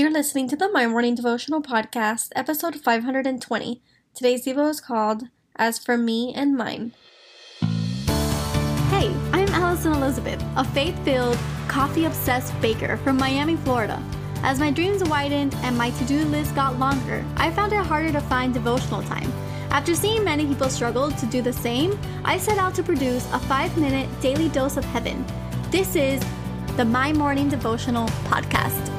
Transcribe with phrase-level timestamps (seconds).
[0.00, 3.82] You're listening to the My Morning Devotional Podcast, episode 520.
[4.14, 5.24] Today's Devo is called
[5.56, 6.94] As for Me and Mine.
[8.88, 11.36] Hey, I'm Alison Elizabeth, a faith filled,
[11.68, 14.02] coffee obsessed baker from Miami, Florida.
[14.42, 18.10] As my dreams widened and my to do list got longer, I found it harder
[18.10, 19.30] to find devotional time.
[19.70, 23.38] After seeing many people struggle to do the same, I set out to produce a
[23.40, 25.26] five minute daily dose of heaven.
[25.70, 26.24] This is
[26.78, 28.89] the My Morning Devotional Podcast.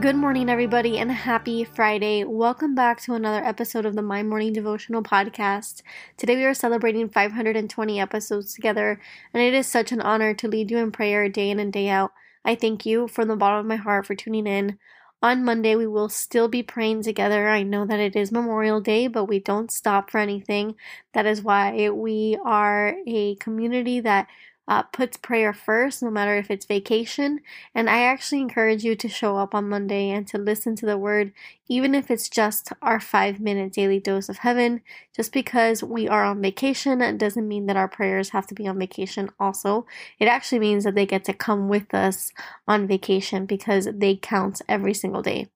[0.00, 2.24] Good morning, everybody, and happy Friday.
[2.24, 5.82] Welcome back to another episode of the My Morning Devotional Podcast.
[6.16, 8.98] Today, we are celebrating 520 episodes together,
[9.34, 11.90] and it is such an honor to lead you in prayer day in and day
[11.90, 12.12] out.
[12.46, 14.78] I thank you from the bottom of my heart for tuning in.
[15.22, 17.50] On Monday, we will still be praying together.
[17.50, 20.76] I know that it is Memorial Day, but we don't stop for anything.
[21.12, 24.28] That is why we are a community that
[24.70, 27.40] uh, puts prayer first, no matter if it's vacation.
[27.74, 30.96] And I actually encourage you to show up on Monday and to listen to the
[30.96, 31.32] word,
[31.68, 34.82] even if it's just our five minute daily dose of heaven.
[35.14, 38.78] Just because we are on vacation doesn't mean that our prayers have to be on
[38.78, 39.86] vacation also.
[40.20, 42.32] It actually means that they get to come with us
[42.68, 45.48] on vacation because they count every single day.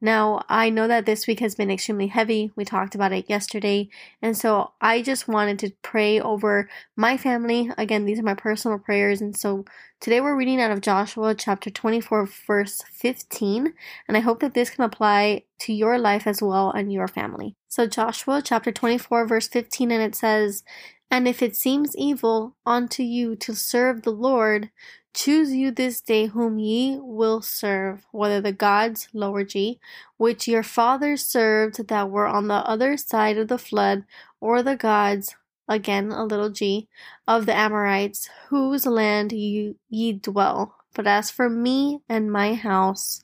[0.00, 2.52] Now, I know that this week has been extremely heavy.
[2.56, 3.90] We talked about it yesterday.
[4.22, 7.70] And so I just wanted to pray over my family.
[7.76, 9.20] Again, these are my personal prayers.
[9.20, 9.66] And so
[10.00, 13.74] today we're reading out of Joshua chapter 24, verse 15.
[14.08, 17.56] And I hope that this can apply to your life as well and your family.
[17.68, 20.64] So, Joshua chapter 24, verse 15, and it says,
[21.10, 24.70] And if it seems evil unto you to serve the Lord,
[25.12, 29.80] Choose you this day whom ye will serve, whether the gods, lower g,
[30.18, 34.04] which your fathers served that were on the other side of the flood,
[34.40, 35.34] or the gods,
[35.68, 36.88] again a little g,
[37.26, 40.76] of the Amorites, whose land ye, dwell.
[40.94, 43.22] But as for me and my house,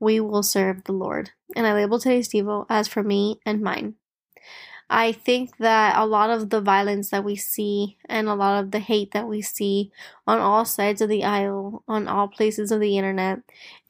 [0.00, 1.32] we will serve the Lord.
[1.54, 3.94] And I label today's Devo as for me and mine.
[4.88, 8.70] I think that a lot of the violence that we see and a lot of
[8.70, 9.90] the hate that we see
[10.26, 13.40] on all sides of the aisle, on all places of the internet,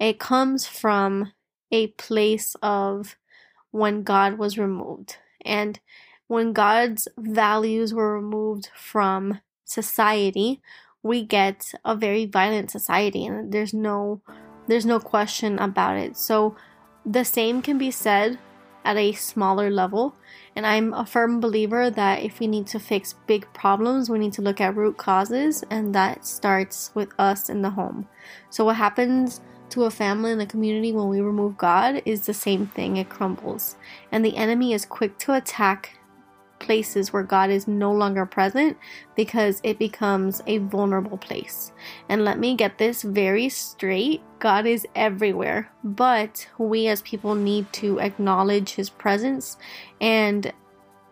[0.01, 1.33] it comes from
[1.71, 3.17] a place of
[3.73, 5.17] when God was removed.
[5.45, 5.79] And
[6.29, 10.63] when God's values were removed from society,
[11.03, 14.21] we get a very violent society and there's no
[14.67, 16.17] there's no question about it.
[16.17, 16.57] So
[17.05, 18.39] the same can be said
[18.87, 20.15] at a smaller level.
[20.55, 24.33] And I'm a firm believer that if we need to fix big problems, we need
[24.35, 28.09] to look at root causes, and that starts with us in the home.
[28.49, 32.33] So, what happens to a family and a community when we remove God is the
[32.33, 33.77] same thing, it crumbles.
[34.13, 35.99] And the enemy is quick to attack
[36.59, 38.77] places where God is no longer present
[39.15, 41.73] because it becomes a vulnerable place.
[42.09, 47.73] And let me get this very straight God is everywhere, but we as people need
[47.75, 49.57] to acknowledge His presence
[50.01, 50.53] and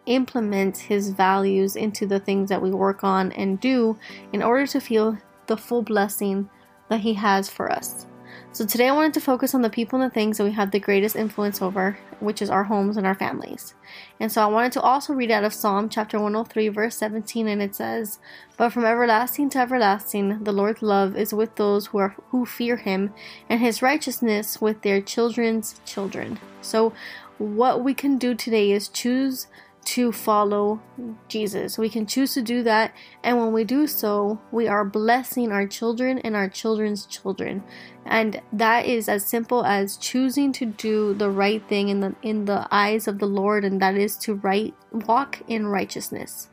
[0.07, 3.99] implement His values into the things that we work on and do
[4.33, 5.17] in order to feel
[5.47, 6.49] the full blessing
[6.91, 8.07] that He has for us.
[8.55, 10.71] So today I wanted to focus on the people and the things that we have
[10.71, 13.75] the greatest influence over, which is our homes and our families.
[14.21, 17.61] And so I wanted to also read out of Psalm chapter 103 verse 17 and
[17.61, 18.21] it says,
[18.57, 22.77] "But from everlasting to everlasting the Lord's love is with those who are who fear
[22.77, 23.13] him,
[23.49, 26.93] and his righteousness with their children's children." So
[27.39, 29.49] what we can do today is choose
[29.85, 30.81] to follow
[31.29, 31.79] Jesus.
[31.79, 35.67] We can choose to do that, and when we do so, we are blessing our
[35.67, 37.63] children and our children's children.
[38.05, 42.45] And that is as simple as choosing to do the right thing in the in
[42.45, 46.49] the eyes of the Lord, and that is to right walk in righteousness.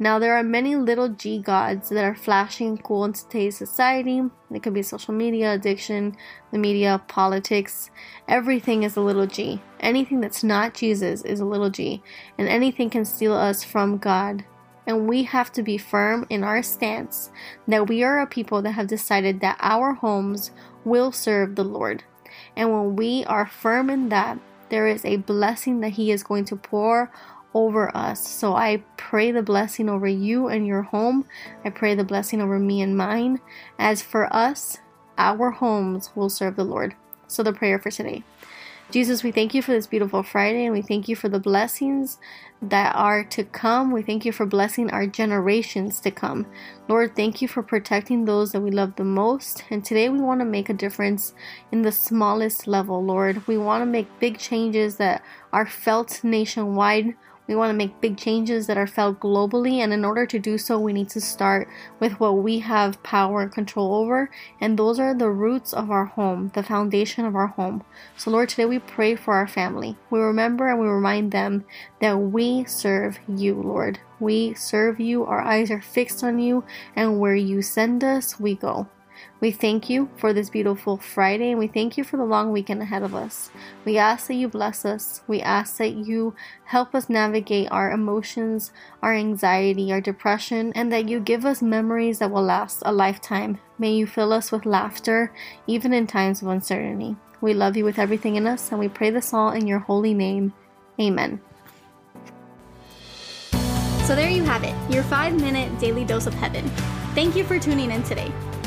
[0.00, 4.22] Now, there are many little G gods that are flashing cool in today's society.
[4.52, 6.16] It could be social media, addiction,
[6.52, 7.90] the media, politics.
[8.28, 9.60] Everything is a little G.
[9.80, 12.02] Anything that's not Jesus is a little g.
[12.38, 14.44] And anything can steal us from God.
[14.86, 17.30] And we have to be firm in our stance
[17.66, 20.52] that we are a people that have decided that our homes
[20.84, 22.04] will serve the Lord.
[22.56, 24.38] And when we are firm in that,
[24.70, 27.10] there is a blessing that He is going to pour
[27.54, 28.26] over us.
[28.26, 31.26] So I pray the blessing over you and your home.
[31.64, 33.40] I pray the blessing over me and mine.
[33.78, 34.78] As for us,
[35.16, 36.94] our homes will serve the Lord.
[37.26, 38.22] So the prayer for today.
[38.90, 42.16] Jesus, we thank you for this beautiful Friday and we thank you for the blessings
[42.62, 43.90] that are to come.
[43.90, 46.46] We thank you for blessing our generations to come.
[46.88, 49.62] Lord, thank you for protecting those that we love the most.
[49.68, 51.34] And today we want to make a difference
[51.70, 53.46] in the smallest level, Lord.
[53.46, 55.22] We want to make big changes that
[55.52, 57.14] are felt nationwide
[57.48, 60.58] We want to make big changes that are felt globally, and in order to do
[60.58, 61.66] so, we need to start
[61.98, 64.30] with what we have power and control over,
[64.60, 67.82] and those are the roots of our home, the foundation of our home.
[68.18, 69.96] So, Lord, today we pray for our family.
[70.10, 71.64] We remember and we remind them
[72.02, 73.98] that we serve you, Lord.
[74.20, 76.64] We serve you, our eyes are fixed on you,
[76.94, 78.88] and where you send us, we go.
[79.40, 82.82] We thank you for this beautiful Friday and we thank you for the long weekend
[82.82, 83.50] ahead of us.
[83.84, 85.22] We ask that you bless us.
[85.28, 86.34] We ask that you
[86.64, 88.72] help us navigate our emotions,
[89.02, 93.58] our anxiety, our depression, and that you give us memories that will last a lifetime.
[93.78, 95.32] May you fill us with laughter,
[95.66, 97.16] even in times of uncertainty.
[97.40, 100.14] We love you with everything in us and we pray this all in your holy
[100.14, 100.52] name.
[101.00, 101.40] Amen.
[104.08, 106.66] So there you have it, your five minute daily dose of heaven.
[107.14, 108.32] Thank you for tuning in today.